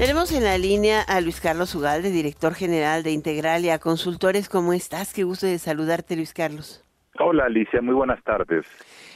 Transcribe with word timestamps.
Tenemos 0.00 0.32
en 0.32 0.44
la 0.44 0.56
línea 0.56 1.02
a 1.02 1.20
Luis 1.20 1.42
Carlos 1.42 1.74
Ugalde, 1.74 2.10
director 2.10 2.54
general 2.54 3.02
de 3.02 3.12
Integralia 3.12 3.78
Consultores. 3.78 4.48
¿Cómo 4.48 4.72
estás? 4.72 5.12
Qué 5.12 5.24
gusto 5.24 5.46
de 5.46 5.58
saludarte, 5.58 6.16
Luis 6.16 6.32
Carlos. 6.32 6.82
Hola, 7.18 7.44
Alicia. 7.44 7.82
Muy 7.82 7.92
buenas 7.92 8.24
tardes. 8.24 8.64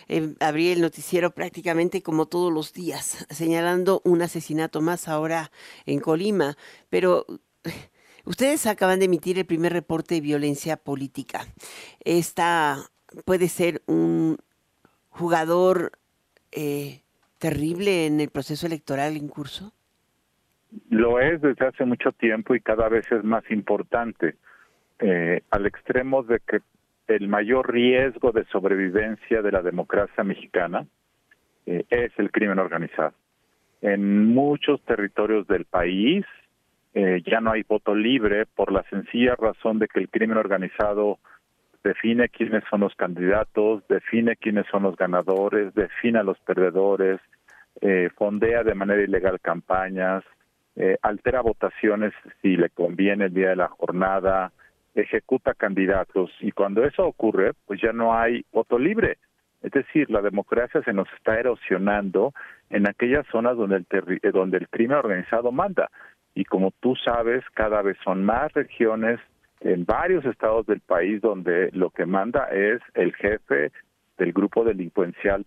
Eh, 0.09 0.35
abrí 0.41 0.73
el 0.73 0.83
noticiero 0.83 1.31
prácticamente 1.31 2.03
como 2.03 2.27
todos 2.27 2.53
los 2.53 2.75
días, 2.75 3.27
señalando 3.31 4.03
un 4.05 4.21
asesinato 4.21 4.83
más 4.83 5.09
ahora 5.09 5.51
en 5.87 6.01
Colima. 6.01 6.55
Pero 6.91 7.25
ustedes 8.27 8.67
acaban 8.67 8.99
de 8.99 9.07
emitir 9.07 9.39
el 9.39 9.47
primer 9.47 9.73
reporte 9.73 10.17
de 10.17 10.21
violencia 10.21 10.77
política. 10.77 11.47
Esta 12.01 12.77
puede 13.25 13.49
ser 13.49 13.81
un 13.87 14.37
jugador 15.09 15.93
eh, 16.53 17.01
terrible 17.39 18.05
en 18.05 18.21
el 18.21 18.29
proceso 18.29 18.67
electoral 18.67 19.17
en 19.17 19.29
curso. 19.29 19.73
Lo 20.91 21.21
es 21.21 21.41
desde 21.41 21.67
hace 21.67 21.85
mucho 21.85 22.13
tiempo 22.13 22.55
y 22.55 22.61
cada 22.61 22.89
vez 22.89 23.11
es 23.13 23.23
más 23.25 23.49
importante, 23.51 24.37
eh, 24.99 25.43
al 25.51 25.67
extremo 25.67 26.23
de 26.23 26.41
que 26.41 26.61
el 27.07 27.29
mayor 27.29 27.73
riesgo 27.73 28.33
de 28.33 28.45
sobrevivencia 28.47 29.43
de 29.43 29.53
la 29.53 29.63
democracia 29.63 30.25
mexicana 30.25 30.87
eh, 31.67 31.85
es 31.91 32.13
el 32.17 32.31
crimen 32.31 32.59
organizado. 32.59 33.13
En 33.83 34.29
muchos 34.33 34.83
territorios 34.85 35.47
del 35.47 35.65
país 35.65 36.25
eh, 36.95 37.23
ya 37.27 37.41
no 37.41 37.53
hay 37.53 37.63
voto 37.63 37.95
libre 37.95 38.47
por 38.47 38.73
la 38.73 38.83
sencilla 38.85 39.37
razón 39.37 39.79
de 39.79 39.89
que 39.89 40.01
el 40.01 40.09
crimen 40.09 40.39
organizado 40.39 41.19
define 41.83 42.31
quiénes 42.31 42.65
son 42.71 42.81
los 42.81 42.95
candidatos, 42.95 43.87
define 43.89 44.37
quiénes 44.37 44.67
son 44.69 44.85
los 44.85 44.97
ganadores, 44.97 45.75
define 45.75 46.21
a 46.21 46.23
los 46.23 46.39
perdedores, 46.41 47.21
fondea 48.17 48.63
de 48.63 48.75
manera 48.75 49.03
ilegal 49.03 49.39
campañas, 49.41 50.25
eh, 50.77 50.97
altera 51.03 51.41
votaciones 51.41 52.13
si 52.43 52.57
le 52.57 52.71
conviene 52.71 53.27
el 53.27 53.35
día 53.35 53.51
de 53.51 53.57
la 53.57 53.69
jornada, 53.69 54.53
ejecuta 54.95 55.55
candidatos 55.55 56.31
y 56.41 56.53
cuando 56.53 56.85
eso 56.85 57.07
ocurre, 57.07 57.53
pues 57.67 57.81
ya 57.81 57.93
no 57.93 58.15
hay 58.15 58.45
voto 58.53 58.79
libre. 58.79 59.19
Es 59.63 59.73
decir, 59.73 60.11
la 60.11 60.21
democracia 60.21 60.83
se 60.83 60.93
nos 60.93 61.09
está 61.17 61.39
erosionando 61.39 62.35
en 62.71 62.87
aquellas 62.87 63.27
zonas 63.29 63.57
donde 63.57 63.77
el, 63.77 63.87
eh, 64.23 64.31
donde 64.31 64.59
el 64.59 64.69
crimen 64.69 64.99
organizado 64.99 65.53
manda. 65.53 65.91
Y 66.35 66.45
como 66.45 66.73
tú 66.81 66.95
sabes, 66.97 67.43
cada 67.55 67.81
vez 67.83 67.97
son 68.05 68.25
más 68.25 68.53
regiones 68.53 69.21
en 69.61 69.85
varios 69.85 70.25
estados 70.27 70.67
del 70.67 70.81
país 70.81 71.23
donde 71.23 71.71
lo 71.73 71.91
que 71.91 72.05
manda 72.05 72.49
es 72.51 72.83
el 72.95 73.15
jefe 73.15 73.73
del 74.19 74.33
grupo 74.33 74.65
delincuencial 74.65 75.47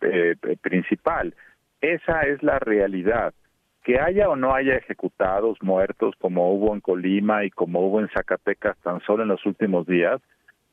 eh, 0.00 0.36
principal. 0.62 1.34
Esa 1.80 2.22
es 2.22 2.42
la 2.42 2.58
realidad 2.58 3.34
que 3.82 3.98
haya 3.98 4.28
o 4.28 4.36
no 4.36 4.54
haya 4.54 4.76
ejecutados, 4.76 5.58
muertos, 5.60 6.14
como 6.18 6.52
hubo 6.52 6.74
en 6.74 6.80
Colima 6.80 7.44
y 7.44 7.50
como 7.50 7.80
hubo 7.80 8.00
en 8.00 8.08
Zacatecas 8.10 8.76
tan 8.78 9.00
solo 9.00 9.24
en 9.24 9.28
los 9.28 9.44
últimos 9.44 9.86
días, 9.86 10.20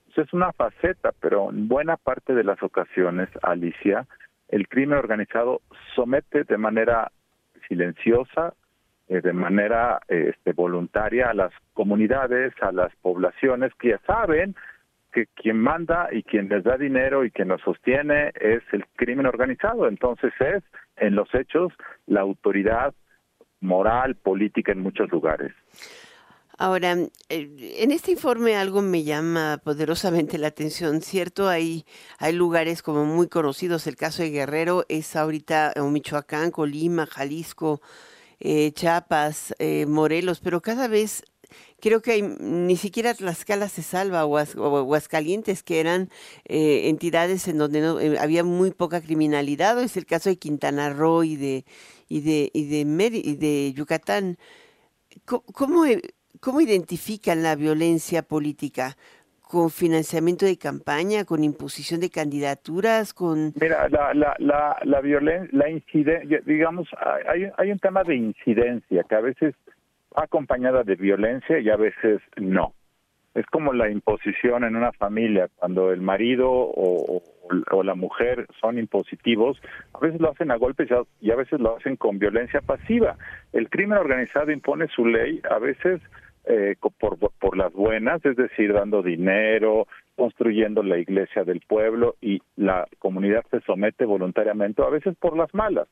pues 0.06 0.28
es 0.28 0.34
una 0.34 0.52
faceta, 0.54 1.12
pero 1.20 1.50
en 1.50 1.68
buena 1.68 1.98
parte 1.98 2.34
de 2.34 2.44
las 2.44 2.62
ocasiones, 2.62 3.30
Alicia, 3.42 4.06
el 4.48 4.68
crimen 4.68 4.98
organizado 4.98 5.62
somete 5.96 6.44
de 6.44 6.58
manera 6.58 7.12
silenciosa, 7.68 8.54
eh, 9.08 9.22
de 9.22 9.34
manera 9.34 10.02
este, 10.08 10.54
voluntaria 10.54 11.30
a 11.30 11.34
las 11.34 11.52
comunidades, 11.74 12.54
a 12.62 12.72
las 12.72 12.96
poblaciones 12.98 13.74
que 13.76 13.90
ya 13.90 14.00
saben 14.06 14.56
que 15.12 15.28
quien 15.28 15.58
manda 15.58 16.10
y 16.12 16.24
quien 16.24 16.50
les 16.50 16.64
da 16.64 16.78
dinero 16.78 17.26
y 17.26 17.32
quien 17.32 17.48
los 17.48 17.62
sostiene 17.62 18.32
es 18.40 18.62
el 18.72 18.86
crimen 18.96 19.26
organizado. 19.26 19.88
Entonces 19.88 20.34
es, 20.40 20.64
en 20.98 21.16
los 21.16 21.34
hechos, 21.34 21.74
la 22.08 22.22
autoridad 22.22 22.94
moral, 23.62 24.16
política 24.16 24.72
en 24.72 24.82
muchos 24.82 25.10
lugares. 25.12 25.54
Ahora, 26.58 26.94
eh, 27.30 27.76
en 27.80 27.92
este 27.92 28.12
informe 28.12 28.58
algo 28.58 28.82
me 28.82 29.04
llama 29.04 29.62
poderosamente 29.64 30.38
la 30.38 30.48
atención, 30.48 31.02
¿cierto? 31.02 31.48
Hay, 31.48 31.86
hay 32.18 32.34
lugares 32.34 32.82
como 32.84 33.06
muy 33.06 33.30
conocidos, 33.30 33.88
el 33.88 33.96
caso 33.96 34.24
de 34.24 34.32
Guerrero 34.32 34.84
es 34.90 35.16
ahorita 35.16 35.72
en 35.74 35.94
Michoacán, 35.94 36.52
Colima, 36.52 37.06
Jalisco, 37.06 37.82
eh, 38.42 38.74
Chiapas, 38.74 39.56
eh, 39.60 39.86
Morelos, 39.86 40.42
pero 40.42 40.62
cada 40.62 40.90
vez 40.90 41.24
creo 41.80 42.02
que 42.02 42.12
hay, 42.12 42.22
ni 42.22 42.76
siquiera 42.76 43.14
Tlaxcala 43.14 43.68
se 43.70 43.82
salva 43.82 44.26
o, 44.26 44.38
Aguascalientes, 44.38 45.64
que 45.64 45.80
eran 45.80 46.10
eh, 46.46 46.90
entidades 46.90 47.48
en 47.48 47.58
donde 47.58 47.82
no, 47.82 48.00
eh, 48.00 48.18
había 48.20 48.44
muy 48.44 48.72
poca 48.72 49.02
criminalidad, 49.02 49.78
o 49.78 49.82
es 49.82 49.98
el 49.98 50.06
caso 50.06 50.30
de 50.30 50.38
Quintana 50.38 50.90
Roo 50.92 51.24
y 51.24 51.36
de, 51.36 51.66
y 52.08 52.22
de, 52.22 52.52
y 52.54 53.36
de, 53.36 53.74
Yucatán. 53.74 54.38
¿Cómo, 55.26 55.86
eh, 55.86 56.02
¿Cómo 56.40 56.62
identifican 56.62 57.44
la 57.44 57.56
violencia 57.56 58.22
política? 58.22 58.96
con 59.50 59.72
financiamiento 59.72 60.46
de 60.46 60.60
campaña, 60.60 61.26
con 61.26 61.44
imposición 61.44 62.00
de 62.00 62.12
candidaturas, 62.12 63.16
con... 63.16 63.52
Mira, 63.60 63.90
la, 63.90 64.14
la, 64.14 64.36
la, 64.38 64.78
la 64.84 65.02
violencia, 65.02 65.50
la 65.52 65.66
digamos, 66.46 66.88
hay, 67.28 67.50
hay 67.58 67.72
un 67.72 67.80
tema 67.80 68.04
de 68.04 68.16
incidencia 68.16 69.04
que 69.10 69.16
a 69.16 69.22
veces 69.22 69.56
acompañada 70.24 70.84
de 70.84 70.96
violencia 70.96 71.60
y 71.60 71.70
a 71.70 71.76
veces 71.76 72.22
no. 72.38 72.74
Es 73.36 73.46
como 73.46 73.74
la 73.74 73.90
imposición 73.90 74.64
en 74.64 74.76
una 74.76 74.92
familia, 74.92 75.50
cuando 75.56 75.92
el 75.92 76.02
marido 76.02 76.50
o, 76.52 77.22
la 77.84 77.96
mujer 77.96 78.46
son 78.60 78.78
impositivos, 78.78 79.60
a 79.94 80.00
veces 80.00 80.20
lo 80.20 80.32
hacen 80.32 80.52
a 80.52 80.58
golpes 80.58 80.90
y 81.20 81.32
a 81.32 81.36
veces 81.36 81.60
lo 81.60 81.78
hacen 81.78 81.96
con 81.96 82.20
violencia 82.20 82.62
pasiva. 82.62 83.16
El 83.54 83.70
crimen 83.70 83.98
organizado 83.98 84.52
impone 84.52 84.88
su 84.88 85.06
ley 85.06 85.42
a 85.50 85.58
veces 85.58 86.02
eh, 86.46 86.76
por, 87.00 87.18
por 87.18 87.58
las 87.58 87.74
buenas, 87.74 88.24
es 88.26 88.36
decir, 88.36 88.74
dando 88.74 89.02
dinero, 89.02 89.88
construyendo 90.16 90.84
la 90.84 90.98
iglesia 90.98 91.44
del 91.44 91.62
pueblo 91.62 92.16
y 92.22 92.42
la 92.56 92.88
comunidad 93.00 93.44
se 93.50 93.62
somete 93.62 94.06
voluntariamente, 94.06 94.84
a 94.84 94.90
veces 94.90 95.16
por 95.18 95.38
las 95.38 95.54
malas 95.54 95.88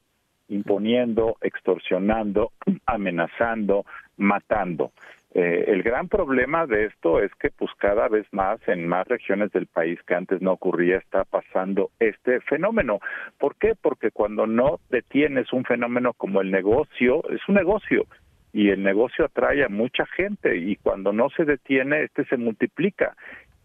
imponiendo, 0.50 1.38
extorsionando, 1.42 2.52
amenazando, 2.86 3.86
matando. 4.18 4.92
Eh, 5.34 5.66
el 5.68 5.84
gran 5.84 6.08
problema 6.08 6.66
de 6.66 6.86
esto 6.86 7.22
es 7.22 7.32
que 7.36 7.52
pues 7.52 7.70
cada 7.78 8.08
vez 8.08 8.26
más 8.32 8.60
en 8.68 8.88
más 8.88 9.08
regiones 9.08 9.52
del 9.52 9.68
país 9.68 10.00
que 10.08 10.16
antes 10.16 10.42
no 10.42 10.54
ocurría 10.54 10.98
está 10.98 11.26
pasando 11.26 11.92
este 12.00 12.40
fenómeno. 12.42 13.00
¿Por 13.38 13.56
qué? 13.56 13.76
Porque 13.80 14.10
cuando 14.10 14.48
no 14.48 14.80
detienes 14.90 15.54
un 15.54 15.64
fenómeno 15.64 16.14
como 16.14 16.42
el 16.42 16.50
negocio, 16.50 17.24
es 17.30 17.42
un 17.48 17.56
negocio 17.56 18.06
y 18.54 18.70
el 18.70 18.82
negocio 18.82 19.26
atrae 19.26 19.64
a 19.64 19.70
mucha 19.70 20.06
gente 20.08 20.58
y 20.58 20.78
cuando 20.78 21.14
no 21.14 21.30
se 21.30 21.46
detiene 21.46 22.04
este 22.04 22.26
se 22.26 22.38
multiplica. 22.38 23.16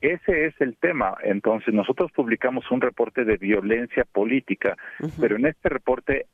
Ese 0.02 0.46
es 0.46 0.60
el 0.60 0.76
tema. 0.76 1.16
Entonces 1.22 1.72
nosotros 1.72 2.10
publicamos 2.12 2.70
un 2.70 2.80
reporte 2.80 3.24
de 3.24 3.36
violencia 3.36 4.04
política, 4.04 4.76
pero 5.20 5.36
en 5.36 5.46
este 5.46 5.68
reporte 5.68 6.26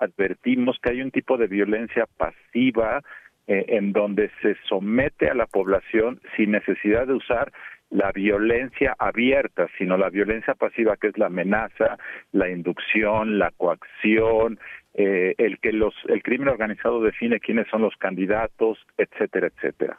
advertimos 0.00 0.78
que 0.82 0.90
hay 0.90 1.02
un 1.02 1.10
tipo 1.10 1.36
de 1.36 1.46
violencia 1.46 2.06
pasiva 2.16 3.02
eh, 3.46 3.64
en 3.68 3.92
donde 3.92 4.30
se 4.42 4.56
somete 4.68 5.28
a 5.28 5.34
la 5.34 5.46
población 5.46 6.20
sin 6.36 6.52
necesidad 6.52 7.06
de 7.06 7.14
usar 7.14 7.52
la 7.90 8.12
violencia 8.12 8.94
abierta, 8.98 9.66
sino 9.76 9.96
la 9.96 10.10
violencia 10.10 10.54
pasiva 10.54 10.96
que 10.96 11.08
es 11.08 11.18
la 11.18 11.26
amenaza, 11.26 11.98
la 12.32 12.48
inducción, 12.48 13.38
la 13.38 13.50
coacción, 13.50 14.60
eh, 14.94 15.34
el 15.38 15.58
que 15.58 15.72
los 15.72 15.94
el 16.08 16.22
crimen 16.22 16.48
organizado 16.48 17.02
define 17.02 17.40
quiénes 17.40 17.66
son 17.68 17.82
los 17.82 17.96
candidatos, 17.96 18.78
etcétera, 18.96 19.48
etcétera. 19.48 19.98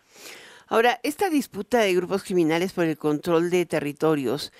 Ahora, 0.67 0.99
esta 1.03 1.29
disputa 1.29 1.79
de 1.79 1.93
grupos 1.93 2.23
criminales 2.23 2.71
por 2.71 2.85
el 2.85 2.97
control 2.97 3.49
de 3.49 3.65
territorios 3.65 4.53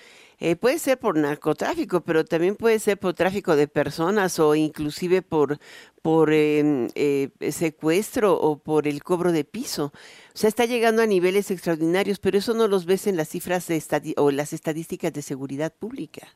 eh, 0.44 0.56
puede 0.56 0.78
ser 0.78 0.98
por 0.98 1.16
narcotráfico, 1.16 2.00
pero 2.00 2.24
también 2.24 2.56
puede 2.56 2.80
ser 2.80 2.98
por 2.98 3.14
tráfico 3.14 3.54
de 3.54 3.68
personas 3.68 4.40
o 4.40 4.56
inclusive 4.56 5.22
por, 5.22 5.58
por 6.02 6.32
em, 6.32 6.88
eh, 6.96 7.28
secuestro 7.52 8.34
o 8.34 8.60
por 8.60 8.88
el 8.88 9.04
cobro 9.04 9.30
de 9.30 9.44
piso. 9.44 9.92
O 9.94 10.36
sea, 10.36 10.48
está 10.48 10.64
llegando 10.64 11.00
a 11.00 11.06
niveles 11.06 11.52
extraordinarios, 11.52 12.18
pero 12.18 12.38
eso 12.38 12.54
no 12.54 12.66
los 12.66 12.86
ves 12.86 13.06
en 13.06 13.16
las 13.16 13.28
cifras 13.28 13.68
de 13.68 13.80
o 14.16 14.32
las 14.32 14.52
estadísticas 14.52 15.12
de 15.12 15.22
seguridad 15.22 15.72
pública. 15.72 16.26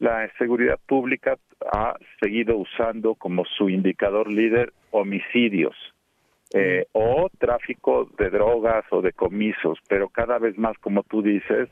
La 0.00 0.28
seguridad 0.38 0.80
pública 0.84 1.38
ha 1.72 1.94
seguido 2.20 2.56
usando 2.56 3.14
como 3.14 3.44
su 3.44 3.70
indicador 3.70 4.28
líder 4.28 4.72
homicidios. 4.90 5.76
Eh, 6.52 6.86
o 6.92 7.28
tráfico 7.38 8.08
de 8.18 8.30
drogas 8.30 8.84
o 8.90 9.02
de 9.02 9.12
comisos, 9.12 9.78
pero 9.88 10.08
cada 10.08 10.38
vez 10.38 10.56
más, 10.58 10.76
como 10.78 11.02
tú 11.02 11.20
dices, 11.22 11.68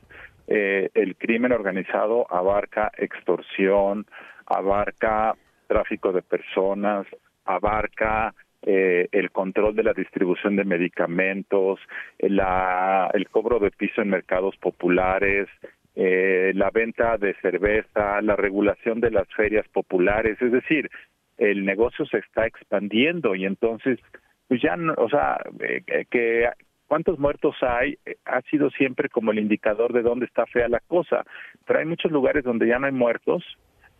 eh, 0.47 0.89
el 0.93 1.15
crimen 1.15 1.51
organizado 1.51 2.25
abarca 2.31 2.91
extorsión, 2.97 4.05
abarca 4.45 5.35
tráfico 5.67 6.11
de 6.11 6.21
personas, 6.21 7.07
abarca 7.45 8.33
eh, 8.61 9.07
el 9.11 9.31
control 9.31 9.75
de 9.75 9.83
la 9.83 9.93
distribución 9.93 10.55
de 10.55 10.63
medicamentos, 10.63 11.79
la, 12.19 13.09
el 13.13 13.29
cobro 13.29 13.59
de 13.59 13.71
piso 13.71 14.01
en 14.01 14.09
mercados 14.09 14.55
populares, 14.57 15.47
eh, 15.95 16.51
la 16.55 16.71
venta 16.71 17.17
de 17.17 17.35
cerveza, 17.41 18.21
la 18.21 18.35
regulación 18.35 18.99
de 18.99 19.11
las 19.11 19.27
ferias 19.35 19.67
populares, 19.69 20.41
es 20.41 20.51
decir, 20.51 20.89
el 21.37 21.65
negocio 21.65 22.05
se 22.05 22.17
está 22.17 22.45
expandiendo 22.45 23.35
y 23.35 23.45
entonces 23.45 23.99
pues 24.47 24.61
ya, 24.61 24.75
no, 24.75 24.93
o 24.97 25.09
sea, 25.09 25.37
eh, 25.59 26.05
que 26.09 26.47
cuántos 26.87 27.19
muertos 27.19 27.55
hay 27.61 27.97
eh, 28.05 28.17
ha 28.25 28.41
sido 28.43 28.69
siempre 28.71 29.09
como 29.09 29.31
el 29.31 29.39
indicador 29.39 29.93
de 29.93 30.01
dónde 30.01 30.25
está 30.25 30.45
fea 30.45 30.67
la 30.67 30.79
cosa, 30.79 31.23
pero 31.65 31.79
hay 31.79 31.85
muchos 31.85 32.11
lugares 32.11 32.43
donde 32.43 32.67
ya 32.67 32.79
no 32.79 32.87
hay 32.87 32.93
muertos, 32.93 33.43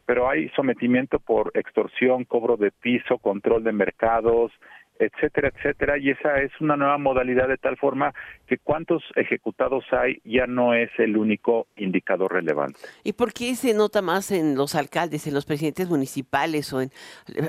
pero 0.05 0.29
hay 0.29 0.49
sometimiento 0.49 1.19
por 1.19 1.51
extorsión, 1.55 2.25
cobro 2.25 2.57
de 2.57 2.71
piso, 2.71 3.17
control 3.17 3.63
de 3.63 3.71
mercados, 3.71 4.51
etcétera, 4.99 5.51
etcétera, 5.53 5.97
y 5.97 6.09
esa 6.11 6.41
es 6.41 6.51
una 6.61 6.77
nueva 6.77 6.97
modalidad 6.97 7.47
de 7.47 7.57
tal 7.57 7.77
forma 7.77 8.13
que 8.47 8.57
cuántos 8.57 9.03
ejecutados 9.15 9.83
hay 9.91 10.21
ya 10.23 10.47
no 10.47 10.73
es 10.73 10.89
el 10.97 11.17
único 11.17 11.67
indicador 11.75 12.31
relevante. 12.31 12.79
¿Y 13.03 13.13
por 13.13 13.33
qué 13.33 13.55
se 13.55 13.73
nota 13.73 14.01
más 14.01 14.31
en 14.31 14.55
los 14.55 14.75
alcaldes, 14.75 15.27
en 15.27 15.33
los 15.33 15.45
presidentes 15.45 15.89
municipales 15.89 16.71
o 16.71 16.81
en 16.81 16.91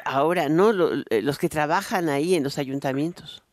ahora, 0.04 0.48
no, 0.48 0.72
eh, 1.10 1.22
los 1.22 1.38
que 1.38 1.48
trabajan 1.48 2.08
ahí 2.08 2.34
en 2.34 2.42
los 2.42 2.58
ayuntamientos? 2.58 3.45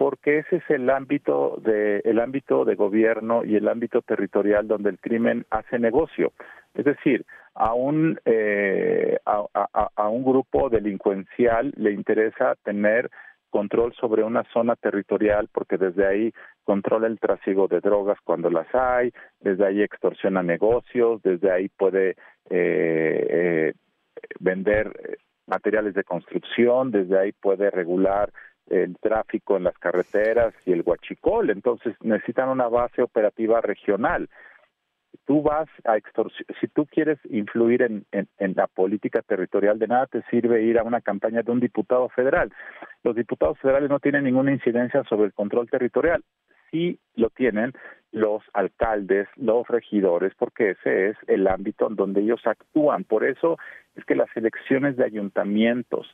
Porque 0.00 0.38
ese 0.38 0.56
es 0.56 0.70
el 0.70 0.88
ámbito 0.88 1.60
de 1.62 1.98
el 2.06 2.20
ámbito 2.20 2.64
de 2.64 2.74
gobierno 2.74 3.44
y 3.44 3.56
el 3.56 3.68
ámbito 3.68 4.00
territorial 4.00 4.66
donde 4.66 4.88
el 4.88 4.98
crimen 4.98 5.44
hace 5.50 5.78
negocio. 5.78 6.32
Es 6.72 6.86
decir, 6.86 7.26
a 7.52 7.74
un 7.74 8.18
eh, 8.24 9.18
a, 9.26 10.08
un 10.08 10.24
grupo 10.24 10.70
delincuencial 10.70 11.74
le 11.76 11.92
interesa 11.92 12.54
tener 12.64 13.10
control 13.50 13.92
sobre 13.92 14.24
una 14.24 14.42
zona 14.54 14.74
territorial 14.74 15.50
porque 15.52 15.76
desde 15.76 16.06
ahí 16.06 16.32
controla 16.64 17.06
el 17.06 17.20
trasiego 17.20 17.68
de 17.68 17.80
drogas 17.80 18.16
cuando 18.24 18.48
las 18.48 18.74
hay, 18.74 19.12
desde 19.38 19.66
ahí 19.66 19.82
extorsiona 19.82 20.42
negocios, 20.42 21.20
desde 21.20 21.52
ahí 21.52 21.68
puede 21.68 22.16
eh, 22.48 23.26
eh, 23.28 23.72
vender 24.38 25.18
materiales 25.46 25.92
de 25.92 26.04
construcción, 26.04 26.90
desde 26.90 27.18
ahí 27.18 27.32
puede 27.32 27.70
regular 27.70 28.32
el 28.70 28.96
tráfico 28.98 29.56
en 29.56 29.64
las 29.64 29.76
carreteras 29.78 30.54
y 30.64 30.72
el 30.72 30.82
huachicol, 30.84 31.50
entonces 31.50 31.94
necesitan 32.00 32.48
una 32.48 32.68
base 32.68 33.02
operativa 33.02 33.60
regional 33.60 34.28
tú 35.26 35.42
vas 35.42 35.68
a 35.84 35.96
si 36.60 36.68
tú 36.68 36.86
quieres 36.86 37.18
influir 37.28 37.82
en, 37.82 38.04
en, 38.10 38.54
la 38.56 38.66
política 38.66 39.22
territorial, 39.22 39.78
de 39.78 39.86
nada 39.86 40.06
te 40.06 40.22
sirve 40.22 40.62
ir 40.62 40.78
a 40.78 40.82
una 40.82 41.00
campaña 41.00 41.42
de 41.42 41.52
un 41.52 41.60
diputado 41.60 42.08
federal. 42.08 42.52
Los 43.02 43.16
diputados 43.16 43.58
federales 43.58 43.90
no 43.90 44.00
tienen 44.00 44.24
ninguna 44.24 44.52
incidencia 44.52 45.04
sobre 45.04 45.26
el 45.26 45.32
control 45.32 45.68
territorial. 45.68 46.24
Sí 46.70 46.98
lo 47.14 47.30
tienen 47.30 47.72
los 48.12 48.42
alcaldes, 48.54 49.28
los 49.36 49.66
regidores, 49.68 50.32
porque 50.36 50.70
ese 50.70 51.10
es 51.10 51.16
el 51.26 51.46
ámbito 51.46 51.88
en 51.88 51.96
donde 51.96 52.22
ellos 52.22 52.40
actúan. 52.44 53.04
Por 53.04 53.24
eso 53.24 53.56
es 53.94 54.04
que 54.04 54.16
las 54.16 54.34
elecciones 54.36 54.96
de 54.96 55.04
ayuntamientos 55.04 56.08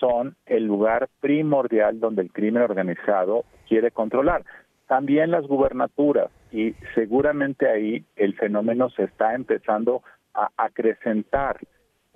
son 0.00 0.34
el 0.46 0.64
lugar 0.64 1.08
primordial 1.20 2.00
donde 2.00 2.22
el 2.22 2.32
crimen 2.32 2.62
organizado 2.62 3.44
quiere 3.68 3.92
controlar 3.92 4.44
también 4.90 5.30
las 5.30 5.46
gubernaturas 5.46 6.30
y 6.50 6.74
seguramente 6.96 7.68
ahí 7.68 8.04
el 8.16 8.34
fenómeno 8.34 8.90
se 8.90 9.04
está 9.04 9.36
empezando 9.36 10.02
a 10.34 10.50
acrecentar 10.56 11.58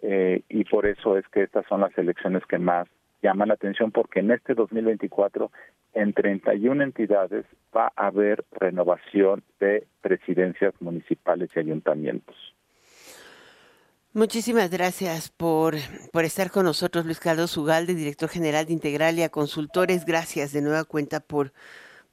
eh, 0.03 0.43
y 0.49 0.65
por 0.65 0.87
eso 0.87 1.17
es 1.17 1.25
que 1.29 1.45
estas 1.45 1.65
son 1.67 1.83
las 1.83 1.97
elecciones 1.97 2.45
que 2.47 2.59
más 2.59 2.89
llaman 3.23 3.49
la 3.49 3.55
atención 3.55 3.93
porque 3.93 4.21
en 4.21 4.33
este 4.33 4.55
2024 4.55 5.53
en 5.95 6.13
31 6.13 6.83
entidades 6.83 7.47
va 7.75 7.93
a 7.95 8.09
haber 8.09 8.45
renovación 8.51 9.45
de 9.61 9.87
presidencias 10.01 10.75
municipales 10.81 11.51
y 11.55 11.61
ayuntamientos. 11.61 12.54
Muchísimas 14.17 14.71
gracias 14.71 15.29
por, 15.29 15.75
por 16.13 16.25
estar 16.25 16.53
con 16.53 16.67
nosotros, 16.67 17.05
Luis 17.05 17.19
Carlos 17.19 17.57
Ugalde, 17.57 17.97
director 17.97 18.29
general 18.29 18.65
de 18.65 18.73
Integralia 18.73 19.29
Consultores. 19.29 20.05
Gracias 20.05 20.53
de 20.53 20.63
nueva 20.63 20.85
cuenta 20.85 21.19
por 21.19 21.53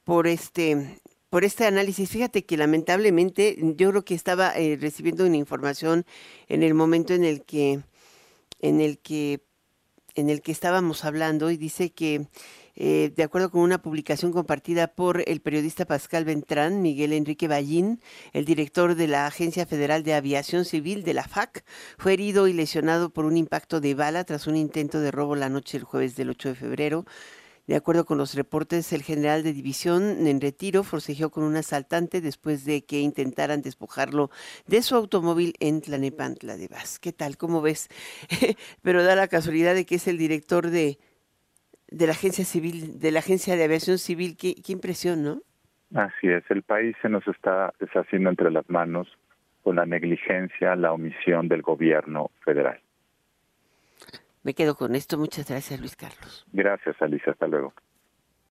por 0.04 0.26
este 0.26 1.00
por 1.30 1.44
este 1.44 1.68
análisis. 1.68 2.10
Fíjate 2.10 2.44
que 2.44 2.58
lamentablemente 2.58 3.56
yo 3.78 3.92
creo 3.92 4.04
que 4.04 4.16
estaba 4.16 4.52
eh, 4.58 4.80
recibiendo 4.82 5.28
una 5.28 5.38
información 5.38 6.08
en 6.48 6.64
el 6.64 6.74
momento 6.74 7.14
en 7.14 7.24
el 7.24 7.44
que 7.44 7.84
en 8.62 8.82
el 8.82 8.98
que 8.98 9.44
en 10.16 10.32
el 10.32 10.42
que 10.42 10.52
estábamos 10.54 11.06
hablando 11.06 11.52
y 11.52 11.58
dice 11.58 11.92
que 11.92 12.26
eh, 12.76 13.12
de 13.16 13.24
acuerdo 13.24 13.52
con 13.52 13.62
una 13.62 13.82
publicación 13.82 14.32
compartida 14.32 14.88
por 14.88 15.24
el 15.28 15.42
periodista 15.42 15.86
Pascal 15.86 16.26
Ventrán, 16.26 16.82
Miguel 16.82 17.14
Enrique 17.14 17.48
Ballín, 17.48 18.02
el 18.34 18.46
director 18.46 18.96
de 18.96 19.08
la 19.08 19.28
Agencia 19.28 19.66
Federal 19.66 20.04
de 20.04 20.14
Aviación 20.14 20.66
Civil 20.66 21.04
de 21.04 21.14
la 21.14 21.28
FAC, 21.28 21.64
fue 21.98 22.14
herido 22.14 22.48
y 22.48 22.54
lesionado 22.54 23.10
por 23.10 23.26
un 23.26 23.38
impacto 23.38 23.82
de 23.82 23.96
bala 23.96 24.24
tras 24.24 24.48
un 24.48 24.56
intento 24.56 25.00
de 25.00 25.12
robo 25.12 25.36
la 25.36 25.50
noche 25.50 25.78
del 25.78 25.86
jueves 25.86 26.16
del 26.16 26.30
8 26.30 26.50
de 26.50 26.56
febrero 26.56 27.06
de 27.68 27.76
acuerdo 27.76 28.06
con 28.06 28.18
los 28.18 28.34
reportes, 28.34 28.92
el 28.92 29.04
general 29.04 29.44
de 29.44 29.54
división 29.54 30.28
en 30.28 30.42
retiro 30.42 30.84
forcejeó 30.84 31.30
con 31.30 31.44
un 31.44 31.56
asaltante 31.56 32.20
después 32.20 32.66
de 32.66 32.84
que 32.84 33.00
intentaran 33.00 33.62
despojarlo 33.62 34.30
de 34.68 34.82
su 34.82 34.96
automóvil 34.96 35.54
en 35.60 35.80
Tlanepantla 35.80 36.58
de 36.58 36.68
Vaz. 36.68 37.00
¿Qué 37.00 37.14
tal? 37.14 37.38
¿Cómo 37.38 37.62
ves? 37.62 37.88
Pero 38.82 39.04
da 39.04 39.16
la 39.16 39.28
casualidad 39.28 39.76
de 39.76 39.86
que 39.86 39.96
es 39.96 40.08
el 40.08 40.18
director 40.18 40.70
de, 40.70 41.00
de 41.92 42.08
la 42.08 42.14
agencia 42.14 42.46
civil, 42.46 43.00
de 43.00 43.12
la 43.12 43.20
agencia 43.20 43.56
de 43.56 43.64
aviación 43.64 43.98
civil. 43.98 44.36
Qué, 44.38 44.56
qué 44.56 44.74
impresión, 44.74 45.24
¿no? 45.24 45.42
Así 45.94 46.28
es, 46.28 46.44
el 46.50 46.64
país 46.64 46.96
se 47.02 47.10
nos 47.10 47.28
está 47.28 47.74
deshaciendo 47.80 48.30
entre 48.30 48.50
las 48.50 48.70
manos 48.70 49.08
con 49.62 49.76
la 49.76 49.86
negligencia, 49.86 50.76
la 50.76 50.94
omisión 50.94 51.48
del 51.48 51.62
gobierno 51.62 52.32
federal. 52.44 52.80
Me 54.44 54.54
quedo 54.54 54.76
con 54.76 54.96
esto. 54.96 55.18
Muchas 55.18 55.48
gracias, 55.48 55.80
Luis 55.80 55.96
Carlos. 55.96 56.46
Gracias, 56.52 57.00
Alicia. 57.02 57.34
Hasta 57.34 57.48
luego. 57.48 57.74